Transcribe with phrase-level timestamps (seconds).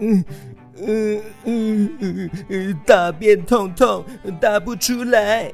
[0.00, 0.24] 嗯
[0.86, 4.04] 嗯嗯嗯，大便痛痛，
[4.40, 5.52] 大不出来。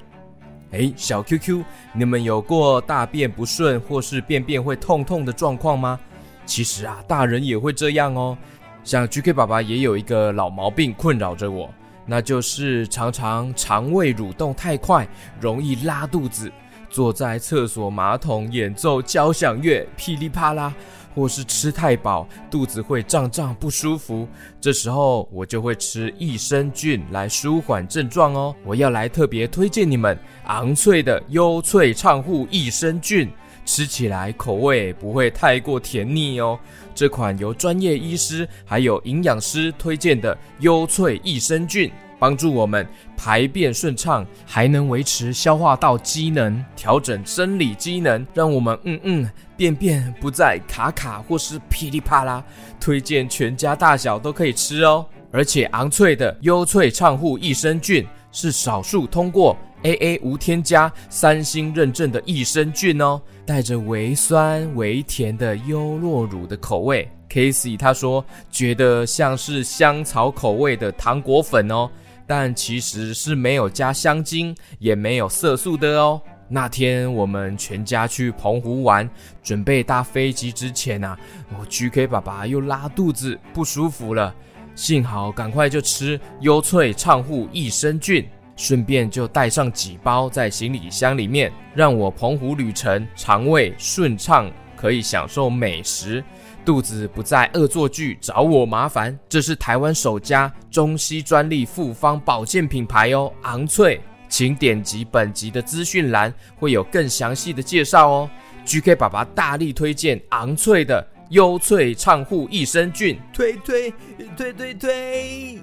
[0.72, 5.98] 哎，小 Q Q，你们有过大便不顺或是便便会痛痛的状况吗？
[6.45, 8.37] 其实啊，大人也会这样哦。
[8.85, 11.69] 像 GK 爸爸也有一个老毛病困扰着我，
[12.06, 15.06] 那就是常常肠胃蠕动太快，
[15.40, 16.52] 容易拉肚子。
[16.88, 20.73] 坐在厕所马桶演奏交响乐，噼里啪啦，
[21.16, 24.28] 或是吃太饱，肚子会胀胀不舒服。
[24.60, 28.54] 这时候我就会吃益生菌来舒缓症状哦。
[28.62, 33.30] 我要来特别推荐你们昂翠的优萃畅护益生菌，
[33.64, 36.58] 吃起来口味不会太过甜腻哦。
[36.94, 41.91] 这款由专业医师还有营养师推荐的优萃益生菌。
[42.19, 52.45] 帮助我们排便顺畅，还能维持消化道机能，调整生理机能，让我们嗯嗯便便不再卡卡或是噼里啪啦。
[52.80, 55.05] 推荐全家大小都可以吃哦。
[55.33, 67.06] 而且昂翠的优萃畅护益生菌是少数通过 AA 无添加三星认证的益生菌哦，带着微酸微甜的优酪乳的口味。
[67.28, 71.91] Casey 他说觉得像是香草口味的糖果粉哦。
[72.27, 76.20] 但其实是没有加香精，也没有色素的哦。
[76.48, 79.08] 那天我们全家去澎湖玩，
[79.42, 81.18] 准备搭飞机之前啊，
[81.58, 84.34] 我 GK 爸爸又拉肚子不舒服了，
[84.74, 88.24] 幸好赶快就吃优萃畅护益生菌，
[88.56, 96.22] 顺便就带上几包在行李箱里面，让我澎湖旅程肠胃顺畅，可以享受美食。
[96.67, 108.31] 肚子不再恶作剧找我麻烦，这是台湾首家中西专利复方保健品牌哦，昂翠，请点击本集的资讯栏，会有更详细的介绍哦。
[108.64, 113.95] GK 爸爸大力推荐昂翠的优萃畅护益生菌，推推
[114.36, 115.62] 推推推。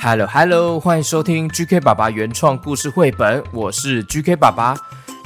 [0.00, 4.76] Hello Hello，欢迎收听 GK 爸爸原创故事绘本，我是 GK 爸爸。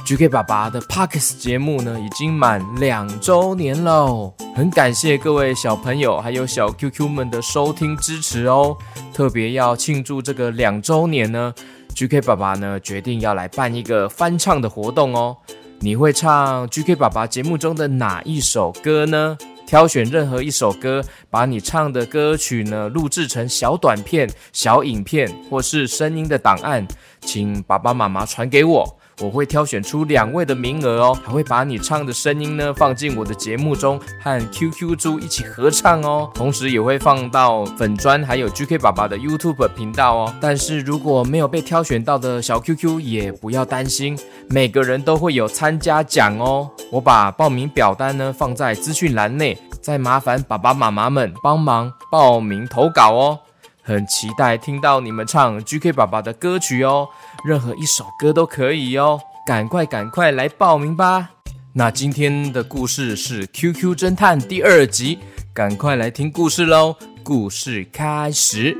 [0.03, 8.75] GK 爸爸的 Parks 节目呢，已经满两周年喽，很感谢各位小朋友还有小 QQ 们的收听支持哦。
[9.13, 11.53] 特别要庆祝这个两周年呢
[11.95, 15.37] ，GK 爸爸呢决定要来办一个翻唱的活动哦。
[15.79, 19.37] 你会唱 GK 爸爸节目中的哪一首歌呢？
[19.65, 26.87] 挑选任何一首歌，把你唱的歌曲呢录制成小短片、小影片或是声音的档案，
[27.21, 40.35] 请爸爸妈妈传给我，我会挑选出两位的名额哦，还会把你唱的声音呢放进我的节目中，和 QQ 猪一起合唱哦，同时也会放到粉砖还有 GK 爸爸的 YouTube 频道哦。
[40.41, 44.17] 但是如果没有被挑选到的小 QQ 也不要担心，
[44.49, 46.69] 每个人都会有参加奖哦。
[46.91, 53.39] 我把报名表单呢放在资讯栏内，再麻烦爸爸妈妈们帮忙报名投稿哦。
[53.85, 57.05] 很期待听到你们唱 GK 爸爸的歌曲哦，
[57.45, 59.19] 任何一首歌都可以哦。
[59.45, 61.31] 赶快赶快来报名吧！
[61.73, 65.19] 那今天的故事是 QQ 侦探第二集，
[65.53, 66.95] 赶快来听故事喽！
[67.23, 68.77] 故事开始。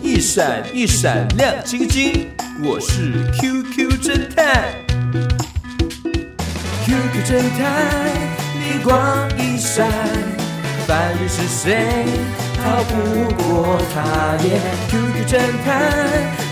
[0.00, 2.28] 一闪一闪亮晶晶，
[2.62, 5.51] 我是 QQ 侦探。
[6.92, 7.64] QQ 侦探，
[8.60, 9.90] 灵光一闪，
[10.86, 12.04] 凡人是谁
[12.62, 12.92] 逃不
[13.42, 14.60] 过他耶
[14.90, 15.72] ？QQ 侦探，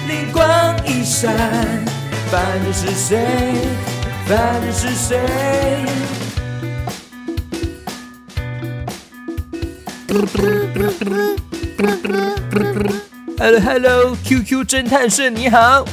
[0.09, 0.43] 灵光
[0.87, 1.37] 一闪，
[2.31, 3.19] 凡人是谁？
[4.25, 5.21] 凡人是谁
[13.39, 15.85] ？Hello Hello，QQ 侦探社你好。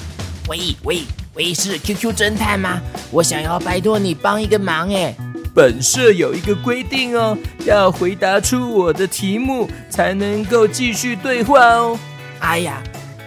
[0.47, 1.03] 喂喂
[1.33, 2.79] 喂，是 QQ 侦探吗？
[3.11, 5.15] 我想要拜托你帮一个忙哎。
[5.53, 7.35] 本社有一个规定哦，
[7.65, 11.97] 要回答出我的题目才能够继续对话哦。
[12.39, 12.81] 哎呀，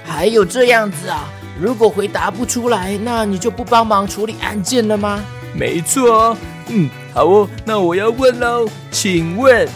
[0.04, 1.28] 还有这样子啊？
[1.60, 5.20] 如果回答不出来，那你就不帮忙处理案件了吗？
[5.52, 6.36] 没错哦，
[6.68, 9.68] 嗯，好哦，那我要问喽，请问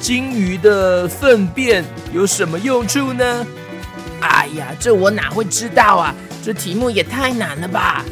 [0.00, 3.46] 金鱼的粪便有什么用处呢？
[4.20, 6.12] 哎呀，这我哪会知道啊？
[6.42, 8.04] 这题目也太难了吧！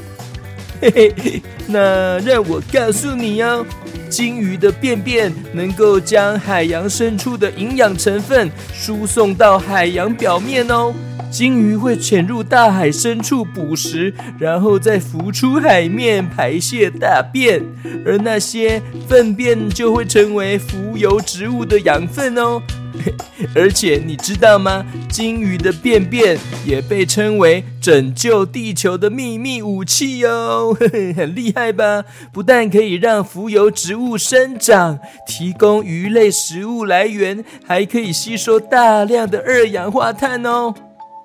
[0.82, 3.64] 嘿嘿嘿，那让我告诉你哦，
[4.10, 10.92] 金鱼的便便能够将海洋深处的营养成分输送到海洋表面哦。
[11.30, 17.62] 鲸鱼会潜入大海深处捕食，然后再浮出海面排泄大便，
[18.04, 22.60] 而那些粪便就会成为浮游植物的养分哦。
[23.54, 24.84] 而且你知道吗？
[25.08, 30.76] 鲸鱼的便便也被称为拯救地球的秘密武器哦，
[31.16, 32.04] 很厉害吧？
[32.32, 40.74] 不但可以让浮游植物生长，提供鱼类食物来源，还可以吸收大量的二氧化碳哦。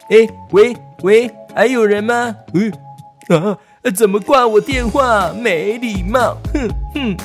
[0.09, 2.35] 哎，喂喂，还有人吗？
[2.53, 2.71] 嗯
[3.27, 3.57] 啊，
[3.93, 5.31] 怎么挂我电话？
[5.33, 6.37] 没礼貌！
[6.53, 7.17] 哼哼。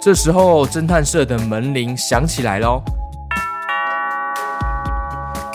[0.00, 2.80] 这时候，侦探社的门铃响起来喽。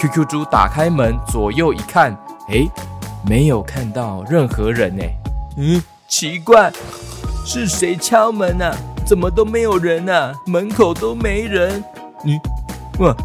[0.04, 2.12] QQ 猪打开门，左右一看，
[2.50, 2.68] 哎，
[3.26, 5.04] 没有看到任何人呢。
[5.56, 6.70] 嗯，奇怪，
[7.46, 8.76] 是谁敲门啊？
[9.06, 10.34] 怎么都没有人啊？
[10.46, 11.82] 门口都没人。
[12.26, 12.38] 嗯，
[13.00, 13.16] 哇，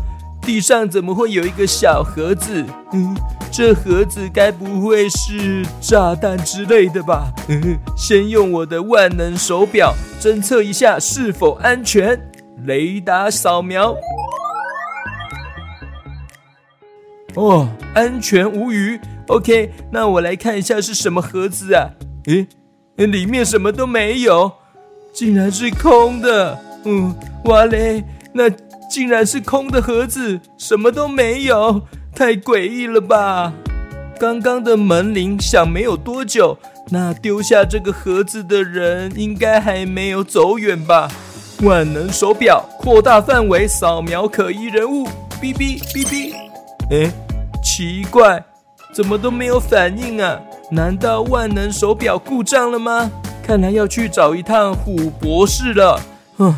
[0.42, 2.64] 地上怎么会有一个小盒子？
[2.92, 3.12] 嗯，
[3.50, 7.32] 这盒子该不会是炸弹之类的吧？
[7.48, 12.16] 嗯，先用我的万能手表侦测一下是否安全。
[12.64, 13.96] 雷达扫描。
[17.38, 18.98] 哦，安全无虞。
[19.28, 21.90] OK，那我来看一下是什么盒子啊？
[22.26, 24.50] 诶，里面什么都没有，
[25.12, 26.58] 竟然是空的。
[26.84, 27.14] 嗯，
[27.44, 28.02] 哇嘞，
[28.32, 28.50] 那
[28.90, 31.82] 竟然是空的盒子，什么都没有，
[32.12, 33.52] 太诡异了吧？
[34.18, 36.58] 刚刚的门铃响没有多久，
[36.90, 41.08] 那丢下这个盒子的人应该还没有走远吧？
[41.62, 45.06] 万能手表扩大范围扫描可疑人物，
[45.40, 46.34] 哔哔哔哔，
[46.90, 47.12] 诶。
[47.68, 48.42] 奇怪，
[48.94, 50.40] 怎么都没有反应啊？
[50.70, 53.10] 难道万能手表故障了吗？
[53.42, 56.00] 看来要去找一趟虎博士了。
[56.38, 56.56] 嗯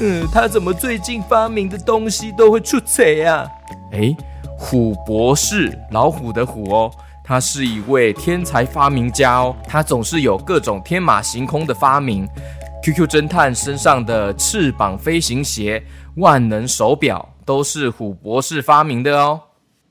[0.00, 3.50] 嗯，他怎么最近发明的东西都会出贼呀？
[3.90, 4.14] 哎，
[4.58, 6.90] 虎博士，老虎的虎哦，
[7.24, 12.28] 他是一位天才发明家哦，他总是有各种天马行空的发明。
[12.82, 15.82] QQ 侦探身上的翅膀飞行鞋、
[16.16, 19.40] 万能手表都是虎博士发明的哦。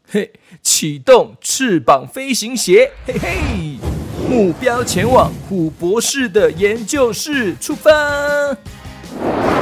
[0.09, 3.79] 嘿，启动翅膀飞行鞋，嘿嘿，
[4.29, 7.91] 目标前往虎博士的研究室，出发。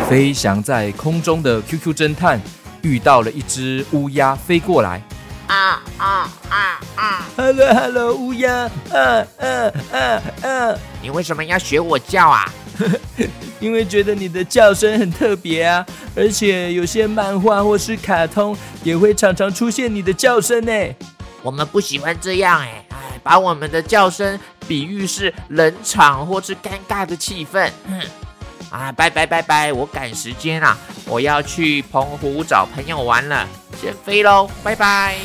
[0.10, 2.42] 飞翔在空中的 QQ 侦探
[2.82, 5.02] 遇到了一只乌鸦飞过来，
[5.48, 10.76] 啊啊啊啊！Hello Hello，乌鸦，啊啊啊啊！
[11.02, 12.52] 你为什么要学我叫啊？
[13.60, 15.86] 因为觉得你的叫声很特别啊，
[16.16, 20.72] 而且有些漫画或是卡通也会常常出现你的叫声呢。
[21.44, 27.70] 我们不喜欢这样哎，哎，把我们的叫声比喻是冷场或是尴尬的气氛。
[28.70, 33.48] 啊，拜拜拜拜，我赶时间啊，我要去澎湖找朋友玩了，
[33.82, 35.18] 先飞喽，拜拜。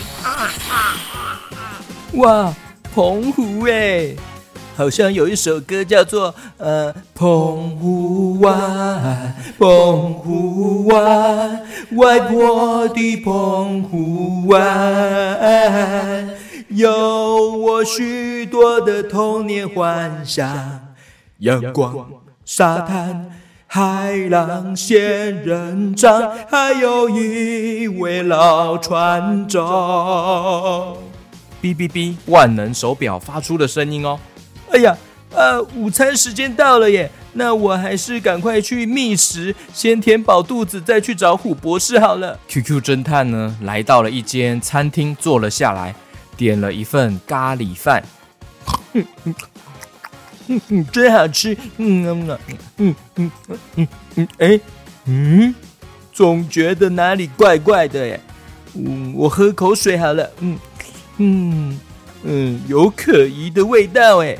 [2.14, 2.54] 哇，
[2.94, 4.14] 澎湖哎。
[4.76, 11.62] 好像有一首歌叫做呃，澎湖湾，澎湖湾，
[11.92, 16.28] 外婆的澎湖湾，
[16.68, 20.46] 有我许多的童年幻想，
[21.38, 22.06] 阳光、
[22.44, 23.30] 沙滩、
[23.66, 29.62] 海浪、仙人掌，还有一位老船长。
[31.62, 34.18] 哔哔哔，万能手表发出的声音哦。
[34.76, 34.94] 哎呀，
[35.30, 42.38] 呃，午餐时间到了耶，那我还是赶快去觅食，先填饱肚子，再去找虎博士好了。
[42.46, 45.94] QQ 侦探呢，来到了一间餐厅，坐了下来，
[46.36, 48.04] 点了一份咖喱饭，
[48.92, 49.34] 嗯嗯
[50.68, 52.38] 嗯，真好吃，嗯嗯
[52.76, 53.30] 嗯嗯
[53.76, 54.60] 嗯嗯，哎，
[55.06, 55.54] 嗯，
[56.12, 58.20] 总觉得哪里怪怪的耶，
[58.74, 60.58] 嗯，我喝口水好了，嗯
[61.16, 61.80] 嗯
[62.24, 64.36] 嗯，有可疑的味道哎。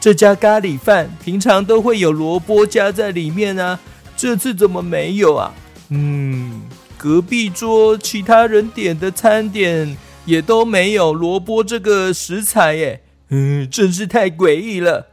[0.00, 3.78] 这家咖喱饭平常都会有萝卜加在里面啊，
[4.16, 5.52] 这次怎么没有啊？
[5.90, 6.62] 嗯，
[6.96, 15.08] 隔壁桌其他人点的餐点也都没有萝卜这个食材耶，嗯，真是太诡异了。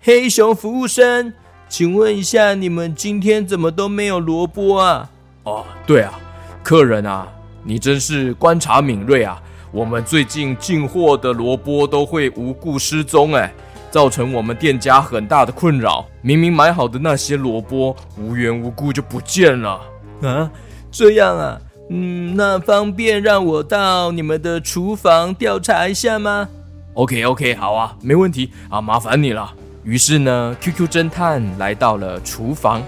[0.00, 1.34] 黑熊服务生，
[1.68, 5.10] 请问一下，你们今天怎么都没有萝卜啊？
[5.42, 6.18] 哦，对啊，
[6.62, 7.28] 客人啊，
[7.62, 9.38] 你真是观察敏锐啊，
[9.70, 13.52] 我们最近进货的萝卜都会无故失踪哎。
[13.90, 16.06] 造成我们店家很大的困扰。
[16.22, 19.80] 明明买好的那些萝卜，无缘无故就不见了
[20.22, 20.50] 啊！
[20.90, 26.48] 这样啊，嗯，那方便让我到你们的厨房调查一下吗
[26.94, 29.52] ？OK OK，好啊，没问题啊，麻烦你了。
[29.82, 32.82] 于是呢，QQ 侦探来到了厨房，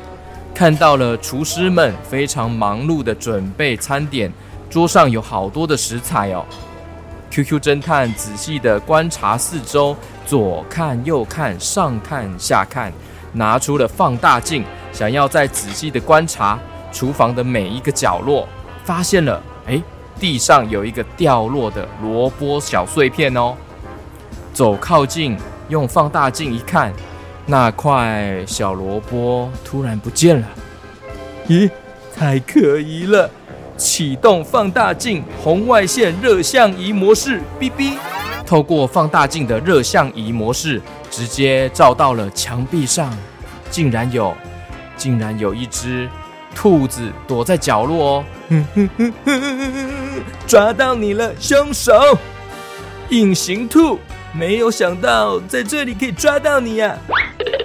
[0.54, 4.30] 看到了厨师们非常忙碌的准备餐点，
[4.68, 6.44] 桌上有好多的食材哦。
[7.32, 9.96] QQ 侦探仔细的观察四周，
[10.26, 12.92] 左看右看，上看下看，
[13.32, 14.62] 拿出了放大镜，
[14.92, 16.58] 想要再仔细的观察
[16.92, 18.46] 厨房的每一个角落，
[18.84, 19.82] 发现了，哎，
[20.20, 23.56] 地上有一个掉落的萝卜小碎片哦。
[24.52, 25.34] 走靠近，
[25.70, 26.92] 用放大镜一看，
[27.46, 30.46] 那块小萝卜突然不见了。
[31.48, 31.70] 咦，
[32.14, 33.30] 太可疑了！
[33.82, 37.94] 启动放大镜红外线热像仪模式，哔哔。
[38.46, 43.12] 透过放大镜的热像仪模式，直接照到了墙壁上，
[43.70, 44.32] 竟然有，
[44.96, 46.08] 竟然有一只
[46.54, 48.24] 兔子躲在角落哦。
[50.46, 52.16] 抓到你了，凶手！
[53.08, 53.98] 隐形兔，
[54.32, 56.96] 没有想到在这里可以抓到你呀！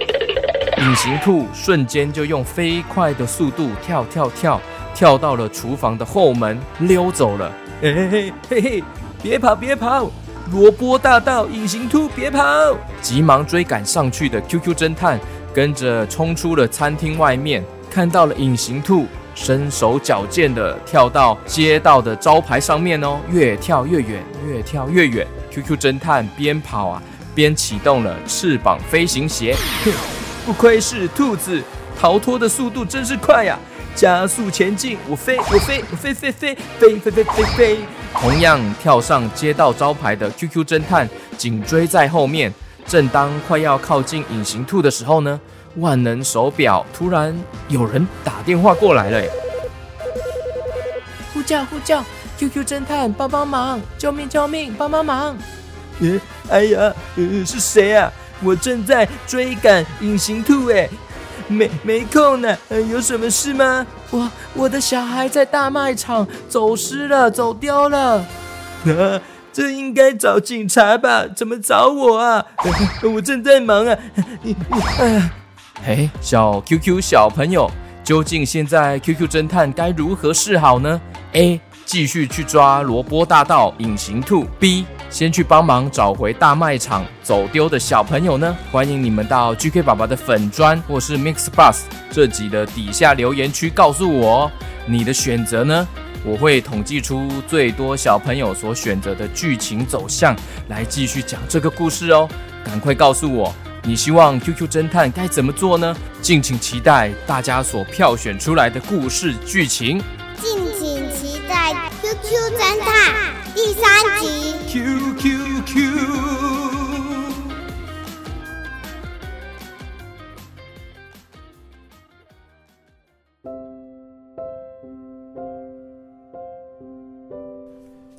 [0.82, 4.60] 隐形兔瞬间就用飞快的速度跳跳跳。
[4.98, 7.52] 跳到了厨房的后门，溜走了。
[7.80, 8.84] 嘿嘿嘿嘿，
[9.22, 10.10] 别跑别跑！
[10.50, 12.42] 萝卜大盗隐形兔，别跑！
[13.00, 15.16] 急忙追赶上去的 QQ 侦探，
[15.54, 25.24] 跟着冲出了餐厅外面，看到了隐形兔，身手矫健的跳到街道的招牌上面哦，越跳越远，越跳越远。
[25.52, 27.00] QQ 侦探边跑啊，
[27.36, 29.54] 边启动了翅膀飞行鞋。
[30.44, 31.62] 不愧是兔子，
[31.96, 33.56] 逃脱的速度真是快呀！
[33.98, 37.78] 加速前进，我飞，我飞，我飞飞飞飞飞飞飞飞。
[38.14, 42.54] 同样跳上街道招牌的 QQ 侦探紧追在后面。
[42.86, 45.40] 正当快要靠近隐形兔的时候呢，
[45.78, 47.36] 万能手表突然
[47.66, 49.20] 有人打电话过来了，
[51.34, 52.04] 呼叫呼叫
[52.38, 55.36] ，QQ 侦探帮帮忙，救命救命，帮帮忙！
[56.00, 58.10] 呃，哎呀，呃，是谁啊？
[58.44, 60.88] 我正在追赶隐形兔，哎。
[61.48, 62.56] 没没空呢，
[62.90, 63.86] 有什么事吗？
[64.10, 68.18] 我我的小孩在大卖场走失了，走丢了。
[68.18, 68.24] 啊，
[69.52, 71.26] 这应该找警察吧？
[71.34, 72.44] 怎么找我啊？
[73.14, 73.98] 我正在忙啊。
[75.00, 75.30] 哎，
[75.84, 77.70] 嘿，小 QQ 小朋友，
[78.04, 81.00] 究竟现在 QQ 侦探该如何是好呢
[81.32, 84.44] ？A 继续去抓萝卜大盗隐形兔。
[84.60, 88.54] B 先去帮忙找回大卖场走丢的小朋友呢？
[88.70, 94.52] 欢迎你们到 GK 爸爸的粉砖或是 Mix Bus 这集的底下留言区告诉我
[94.84, 95.88] 你的选择呢？
[96.26, 100.36] 我会统计出最多小朋友所选择的剧情走向
[100.68, 102.28] 来继续讲这个故事哦。
[102.62, 103.50] 赶快告诉我，
[103.82, 105.96] 你希望 QQ 侦探该怎么做呢？
[106.20, 110.02] 敬请期待大家所票选出来的故事剧情。
[112.22, 112.90] 敬请期待 QQ 侦探
[113.54, 113.82] 第三
[114.20, 114.24] 集。
[114.68, 115.26] Q Q
[115.66, 115.78] Q。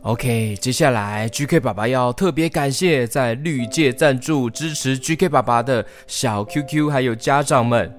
[0.01, 7.93] OK，接下来 GK 爸爸要特别感谢在绿界赞助支持 GK 爸爸的小 QQ 还有家长们。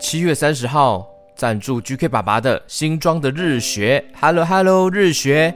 [0.00, 5.54] 七月三十号赞助 GK 爸爸的新装的日学，Hello Hello 日学。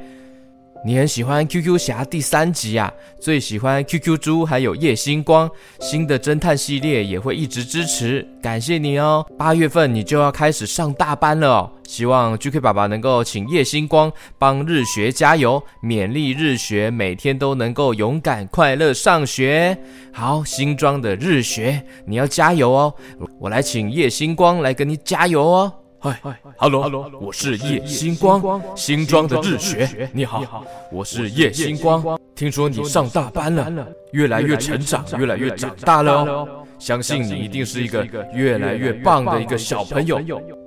[0.82, 9.26] 你很喜欢 QQ 侠第三集啊，最喜欢 QQ 猪还有夜星光，新的侦探系列也会一直支持，感谢你哦。
[9.36, 19.76] 八月份你就要开始上大班了哦，希望 GK 爸爸能够请夜星光帮日学加油，勉励日学每天都能够勇敢快乐上学。
[20.14, 22.94] 好，新装的日学你要加油哦，
[23.38, 25.72] 我来请夜星光来跟你加油哦。
[26.02, 26.18] 嗨
[26.56, 32.18] ，Hello，我是叶星光，新装的日学，你好，我是叶星光。
[32.34, 36.48] 听说你上大班了，越来越成长，越来越长大了哦。
[36.78, 38.02] 相信你一定是一个
[38.32, 40.18] 越来越棒的一个小朋友。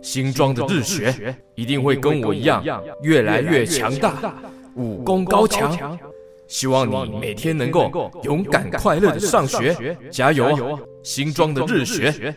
[0.04, 2.64] 新装的日学一定会跟我一样，
[3.02, 4.36] 越来越强大，
[4.76, 5.98] 武功高强。
[6.48, 10.78] 希望你每天能够勇敢快乐的上学，加油！
[11.02, 12.36] 新装的日学。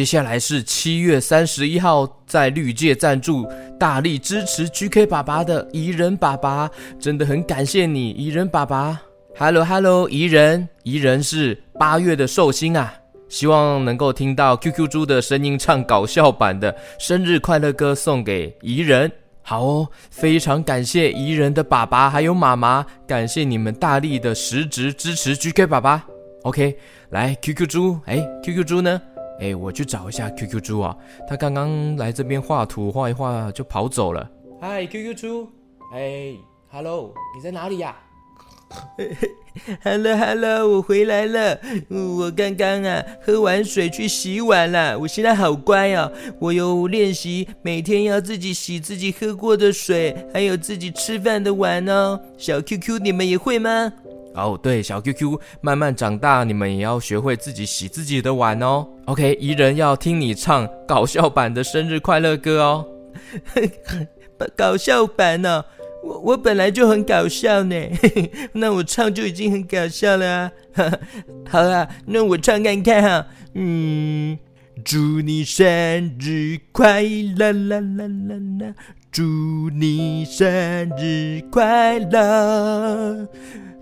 [0.00, 3.46] 接下来是七月三十一号，在绿界赞助、
[3.78, 8.98] 大力支持 GK 爸爸的怡人爸爸，真的很感谢你，怡人爸爸。
[9.36, 12.94] Hello Hello，怡人，怡人是八月的寿星啊，
[13.28, 19.12] 希望能够听到 QQ 猪的声音唱搞笑版的生日快乐歌送给怡人。
[19.42, 26.06] 好哦，非常感谢怡人的爸爸还有妈妈，感谢你们大力的实质支持 GK 爸爸。
[26.44, 26.74] OK，
[27.10, 28.98] 来 QQ 猪，哎，QQ 猪呢？
[29.40, 30.94] 哎，我去找一下 QQ 猪啊，
[31.26, 34.30] 他刚刚来这边画图，画一画就跑走了。
[34.60, 35.48] 嗨，QQ 猪，
[35.94, 36.34] 哎
[36.70, 37.96] ，Hello，你在哪里呀
[39.82, 41.58] ？Hello Hello，我回来了。
[41.88, 46.12] 我刚刚啊喝完水去洗碗啦，我现在好乖哦。
[46.38, 52.20] 我有练习每天要自己洗自己喝过的水，还有自己吃饭的碗哦。
[52.36, 53.92] 小 QQ，你们也会吗？
[54.34, 58.86] 哦，对，小 QQ，慢慢长大，你们也要学会自己洗自己的碗哦。
[59.06, 62.86] OK，怡人要听你唱搞笑版的生日快乐歌哦。
[64.56, 65.64] 搞笑版呢？
[66.02, 67.76] 我我本来就很搞笑呢，
[68.54, 70.52] 那我唱就已经很搞笑了啊！
[71.46, 73.26] 好啊，那我唱看看哈。
[73.54, 74.38] 嗯，
[74.82, 78.74] 祝你生日快乐啦啦啦啦！
[79.12, 79.24] 祝
[79.74, 83.26] 你生日快乐！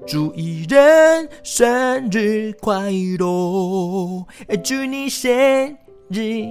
[0.06, 4.24] 祝一人生日快乐！
[4.64, 5.76] 祝你生
[6.08, 6.46] 日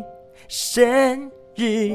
[0.48, 1.92] 生日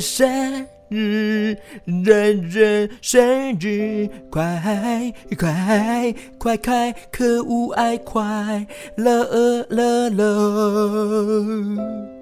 [0.00, 0.66] 生。
[0.88, 8.64] 日，人人生日快快快快，可无爱快
[8.96, 12.15] 乐乐乐。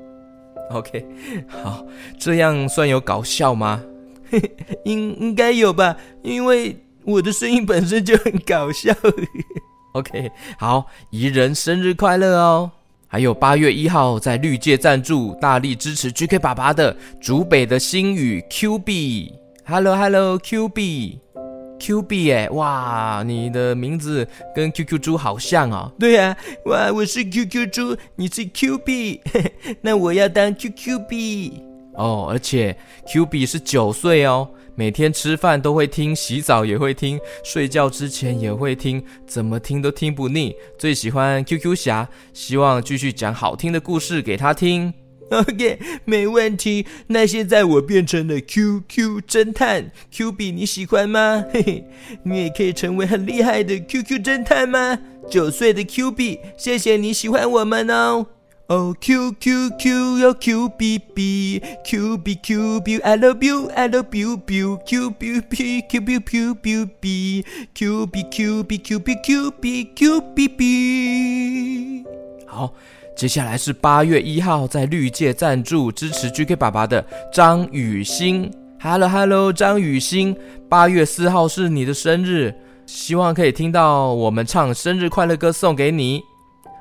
[0.71, 1.07] OK，
[1.49, 1.85] 好，
[2.19, 3.83] 这样算有搞笑吗？
[4.85, 8.93] 应应该有吧，因为我的声音本身就很搞笑。
[9.93, 12.71] OK，好，宜人生日快乐哦。
[13.07, 20.69] 还有八月一号在绿界赞助，大力支持 GK 爸爸的竹北的星宇 Q B，Hello Hello Q
[21.85, 25.93] B，Q B 哎，哇，你的名字跟 QQ 猪好像哦。
[25.99, 29.21] 对呀，哇，我是 QQ 猪，你是 Q B，
[29.83, 31.63] 那我要当 QQ B
[31.95, 32.75] 哦，而且
[33.07, 34.49] Q B 是九岁哦。
[34.77, 40.55] 每天吃饭都会听，洗澡也会听，睡觉之前也会听，怎么听都听不腻。
[40.79, 44.93] 最喜欢 QQ 侠，希望继续讲好听的故事给他听。
[45.31, 46.87] OK，没问题。
[47.09, 51.45] 那现在我变成了 QQ 侦探，Q B 你喜欢吗？
[51.53, 51.85] 嘿嘿，
[52.25, 54.99] 你也可以成为很厉害的 QQ 侦探吗？
[55.31, 58.27] 九岁的 Q B，谢谢你喜欢我们哦。
[58.67, 65.83] 哦，Q Q Q 哟，Q B B，Q B Q B，I love you，I love you，B Q B B
[65.89, 72.05] Q B Q B B，Q B Q B Q B Q B Q B B。
[72.47, 72.73] 好，
[73.17, 80.37] 接下来是八月一号在绿界赞助支持 GK 爸爸的张雨欣，Hello Hello，张雨欣，
[80.69, 82.53] 八月四号是你的生日，
[82.87, 86.21] 希望可以听到我们唱生日快乐歌送给你。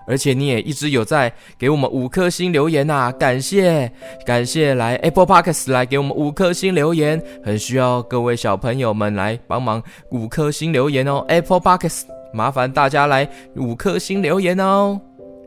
[0.05, 3.89] 而且你也一直有在给我们五颗星留言呐，感谢
[4.25, 9.81] 感谢来 Apple Podcast 来给我们五颗星留言，很需要各位小朋友们来帮忙
[10.11, 12.01] 五颗星留言哦，Apple Podcast
[12.33, 14.99] 麻烦大家来五颗星留言哦。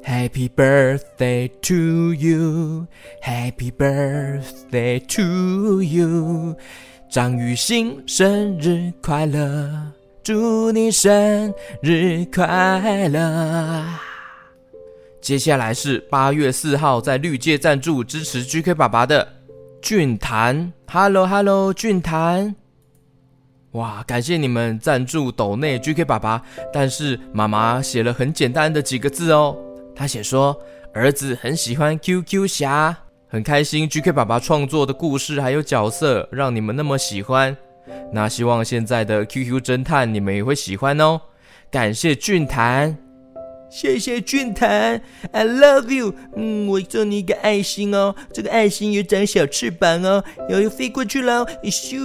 [0.06, 2.86] Happy birthday to you,
[3.20, 6.54] Happy birthday to you，
[7.10, 9.68] 张雨欣生日快乐，
[10.22, 13.84] 祝你生日快乐。
[15.20, 19.26] 接下来是八月四号在绿界赞助支持 GK 爸爸的
[19.82, 22.54] 俊谭，Hello Hello 俊谭，
[23.72, 26.40] 哇，感谢你们赞助斗内 GK 爸爸，
[26.72, 29.56] 但是妈妈写了很简单的几个字哦，
[29.96, 30.54] 他写说
[30.92, 32.94] 儿子很喜欢 QQ 侠，
[33.26, 37.56] 很开心 GK 爸爸创作的故事还有角色让你们那么喜欢，
[38.12, 41.20] 那希望现在的 QQ 侦探你们也会喜欢哦，
[41.70, 42.96] 感谢俊谭。
[43.68, 46.14] 谢谢俊谭，I love you。
[46.36, 51.44] 嗯，我送你一个爱心哦，这个爱心有长小翅膀哦，要要飞过去了。
[51.64, 51.98] 咻，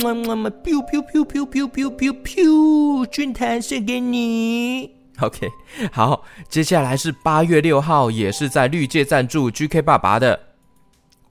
[0.00, 5.03] 么么么，biu biu biu biu biu biu biu biu，俊谭送给你。
[5.22, 5.48] OK，
[5.92, 10.38] 好，接下来是八月六号，也是在绿界赞助 GK 爸爸的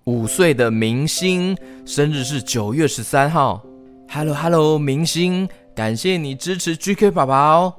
[0.06, 3.62] 五岁的明星，生日是九月十三号。
[4.10, 7.74] Hello Hello，明星，感谢你支持 GK 爸爸哦。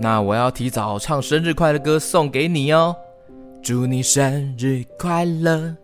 [0.00, 2.94] 那我要提早唱生日快乐歌送给你哦！
[3.62, 5.76] 祝你生日快乐，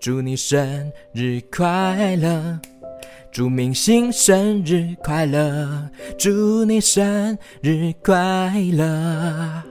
[0.00, 2.58] 祝你生日快乐，
[3.30, 5.88] 祝明星生日快乐，
[6.18, 9.62] 祝你生日快乐，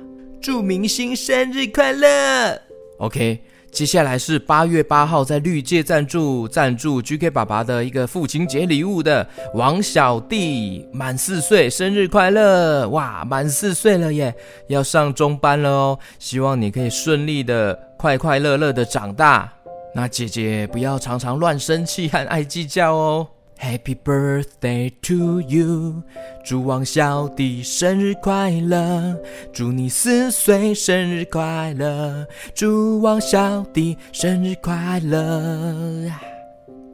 [0.41, 2.62] 祝明星生日快乐。
[3.00, 3.41] OK。
[3.70, 12.88] 接下来是八月八号在绿界赞助赞助 GK 爸爸的一个父亲节礼物的王小弟，满四岁，生日快乐！
[12.89, 14.34] 哇，满四岁了耶，
[14.67, 19.52] 要上中班了哦，希望你可以顺利的、快快乐乐的长大。
[19.93, 23.28] 那姐姐不要常常乱生气和爱计较哦。
[23.60, 26.02] Happy birthday to you，
[26.46, 29.17] 祝王小弟生日快乐，
[29.52, 36.10] 祝你四岁生日快乐，祝王小弟生日快乐。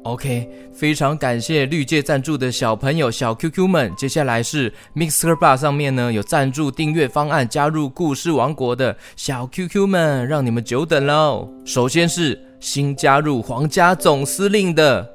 [0.04, 3.94] OK，非常感谢绿界赞助的小朋友小 QQ 们。
[3.96, 11.50] 接下来是 Mixer Bar 上面呢有赞助订阅方案加入故事王国的小 QQ 们，让你们久等喽。
[11.66, 15.10] 首先是新加入皇家总司令的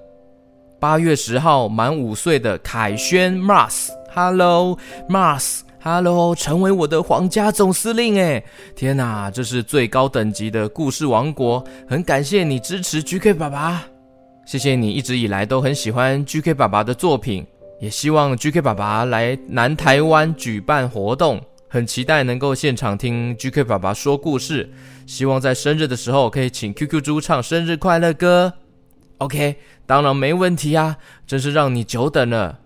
[0.81, 8.41] 八月十号满五岁的凯轩 Mars，Hello Mars，Hello，成为我的皇家总司令哎！
[8.77, 13.85] 天哪，这是最高等级的故事王国，很感谢你支持 GK 爸爸。
[14.47, 17.45] 谢谢你一直以来都很喜欢 GK 爸爸的作品，
[17.81, 24.71] 也希望 GK 爸爸来南台湾举办活动，很期待能够现场听 GK 爸爸说故事。
[25.07, 28.53] 希望在生日的时候可以请 QQ 猪唱生日快乐歌。
[29.19, 32.59] OK，当然没问题啊，真是让你久等了。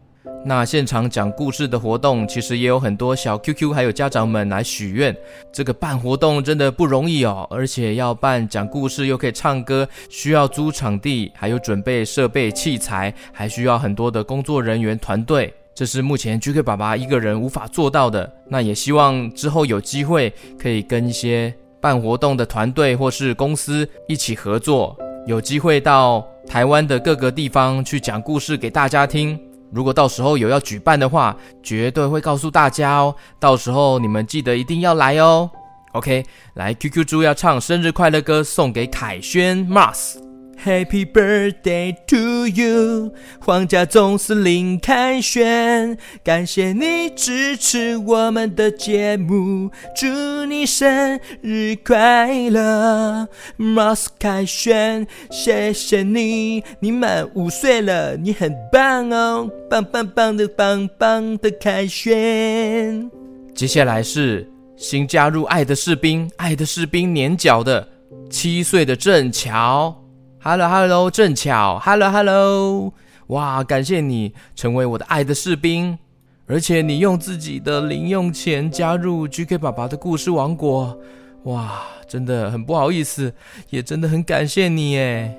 [0.45, 5.17] 那现场讲故事的活动，其实也有很多小 QQ 还有家长们来许愿。
[5.53, 15.53] 这个办活动真的不容易哦，而且要办讲故事又可以唱歌，需要租场地，还有准备设备器材，还需要很多的工作人员团队。
[15.75, 18.31] 这是目前 GK 爸爸一个人无法做到的。
[18.49, 29.39] 那也希望之后有机会可以跟一些办活动的团队或是公司一起合作，有机会到台湾的各个地方去讲故事给大家听。
[29.71, 33.15] 如果到时候有要举办的话，绝对会告诉大家哦。
[33.39, 35.49] 到时候你们记得一定要来哦。
[35.93, 40.17] OK，来 QQ 猪要唱生日快乐歌送给凯旋 Mars。
[40.65, 50.07] Happy birthday to you，皇家总司令凯旋，感谢你支持我们的节目，祝
[50.45, 53.27] 你生日快乐
[53.59, 63.11] ，Moss 凯旋，谢谢你，你满五岁了，你很棒哦，棒棒棒的棒棒的凯旋。
[63.53, 67.89] 接下来是新加入爱的士兵，爱的士兵年角的
[68.31, 69.99] 七岁的郑乔。
[70.45, 72.93] Hello，Hello，正巧，Hello，Hello，
[73.29, 75.97] 哇，感谢你成为我的爱的士兵，
[76.49, 80.99] 而且你用自己的零用钱加入 GK 爸爸的故事王国，
[81.45, 83.33] 哇，真的很不好意思，
[83.71, 85.33] 也真的很感谢你诶。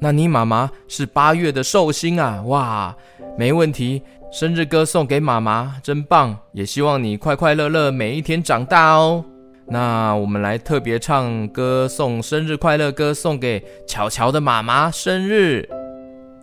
[0.00, 2.96] 那你妈妈是八月的寿星啊，哇，
[3.38, 9.24] 没问题，生日歌送给妈妈，真棒，也希望你快快乐乐每一天长大哦。
[9.70, 15.68] 那我们来特别唱歌送生日快乐歌，送给巧巧的妈妈生日，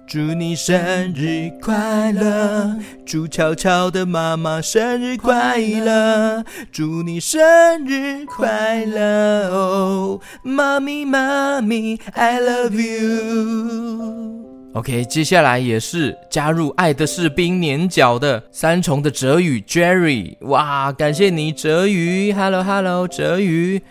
[0.05, 14.54] 祝你生日快乐，祝巧巧的妈妈生日快乐，祝你生日快乐哦，妈咪妈咪，I love you。
[14.75, 23.81] OK，接下来也是加入爱的士兵年角的三重的哲宇 Jerry，哇，感谢你哲宇，Hello Hello，哲宇，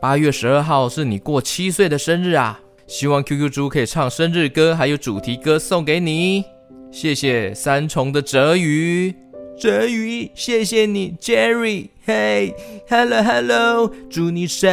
[0.00, 6.42] 八月十二号是你过七岁的生日啊，希望 QQ 猪可以唱生日歌，还有主题歌送给你，
[6.90, 9.14] 谢谢三重的哲宇。
[9.60, 11.91] 哲宇，谢谢你，Jerry。
[12.04, 12.52] 嘿
[12.88, 14.68] ，Hello Hello，祝你生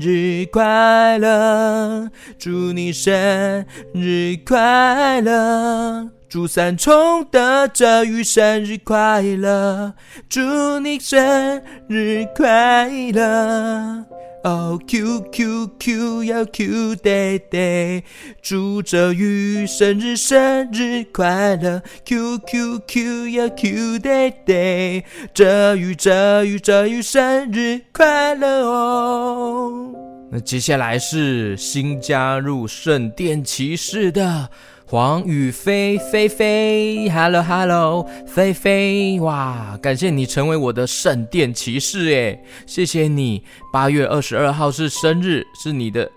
[0.00, 9.94] 日快乐，祝你生日快乐，祝三重的哲宇生日快乐，
[10.28, 14.04] 祝你生日快乐。
[14.44, 18.02] 哦，Q Q Q 要 Q day day，
[18.40, 29.92] 祝泽宇生日生日快乐！Q Q Q 要 Q day day，哲宇泽宇泽宇生日快乐哦！
[30.30, 34.48] 那接下来是新加入圣殿骑士的。
[34.90, 39.78] 黄宇飞飞飞，Hello Hello，飞飞哇！
[39.82, 43.44] 感谢你成为我的圣殿骑士诶，谢谢你。
[43.70, 46.10] 八月二十二号是生日，是你的。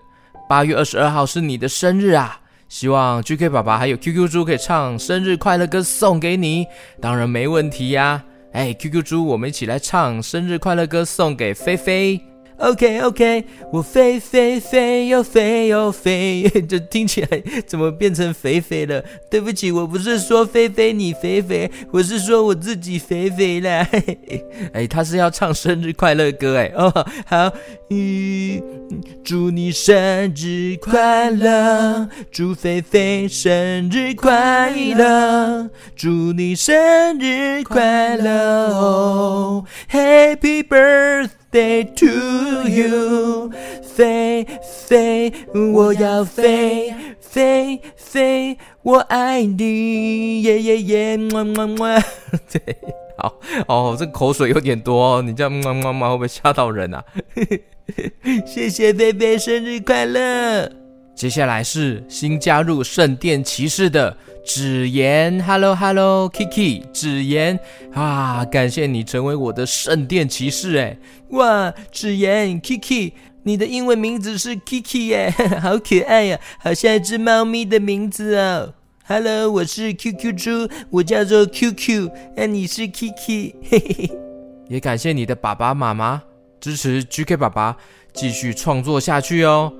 [0.48, 2.40] 八月二十二号是你的生日啊！
[2.70, 6.64] 希望 GK 爸爸还有 QQ 猪可以唱生日快乐歌送给你，
[6.98, 8.24] 当然没问题呀。
[8.54, 12.31] 哎，QQ 猪，我们一起来唱生日快乐歌送给菲菲。
[12.58, 19.02] OK OK，我飞飞飞又飞又飞， 这听起来怎么变成肥肥了？
[19.28, 23.86] 对不起，我不是说飞飞你肥肥，我是说我自己肥肥了。
[24.72, 26.90] 哎，他是要唱生日快乐歌哎哦，
[27.26, 27.52] 好，
[27.90, 28.61] 嗯，
[29.32, 38.30] 祝你生日快乐，祝菲菲生日快乐，祝你生日快乐
[38.74, 41.30] 哦，Happy Birthday。
[41.96, 43.50] To you，
[43.82, 44.46] 飞
[44.86, 45.32] 飞，
[45.72, 51.98] 我要飞飞飞，我爱你，耶耶耶，么么么。
[52.50, 52.60] 对，
[53.22, 57.04] 好哦，这口水有点多，你这样么么么会不会吓到人啊？
[58.44, 60.68] 谢谢贝贝，生日快乐！
[61.14, 67.56] 接下来是新加入圣殿骑士的芷言，Hello Hello Kiki，芷言
[67.94, 70.98] 啊，感谢你成为我的圣殿骑士哎，
[71.30, 73.12] 哇，芷言 Kiki，
[73.44, 75.32] 你的英文名字是 Kiki 耶，
[75.62, 78.74] 好可爱呀，好像一只猫咪的名字哦。
[79.04, 84.10] Hello，我是 QQ 猪，我叫做 QQ，那你是 Kiki，嘿嘿嘿。
[84.68, 86.22] 也感谢你的爸爸妈妈
[86.60, 87.76] 支持 GK 爸爸
[88.12, 89.72] 继续创作下去哦。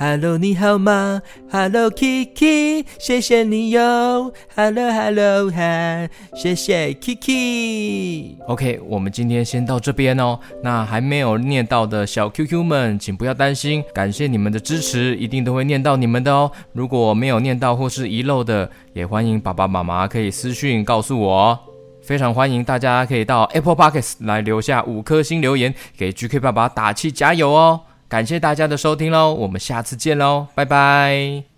[0.00, 4.32] Hello，你好吗？Hello Kiki，谢谢你哟。
[4.54, 8.36] Hello Hello 哈，谢谢 Kiki。
[8.46, 10.38] OK，我们今天先到这边哦。
[10.62, 16.48] 那还没有念到的小 QQ 们，请不要担心，感谢你们的支持，一定都会念到你们的哦。
[16.72, 21.58] 如果没有念到或是遗漏的，也欢迎爸爸妈妈可以私讯告诉我。
[22.00, 27.80] 非常欢迎大家可以到 Apple Podcasts 来留下五颗星留言，给 GK 爸爸打气加油哦。
[28.08, 31.57] 感谢大家的收听喽，我们下次见喽，拜拜。